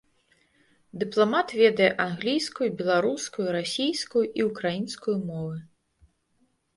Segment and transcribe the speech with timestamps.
[1.01, 5.57] Дыпламат ведае англійскую, беларускую, расійскую і ўкраінскую мовы.